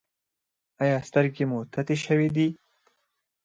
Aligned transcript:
ایا 0.83 0.97
سترګې 1.07 1.43
مو 1.49 1.59
تتې 1.73 1.95
شوې 2.05 2.27
دي؟ 2.35 2.47